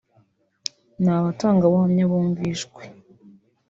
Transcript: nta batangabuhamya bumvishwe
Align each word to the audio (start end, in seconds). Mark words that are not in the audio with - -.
nta 1.03 1.15
batangabuhamya 1.23 2.05
bumvishwe 2.11 2.81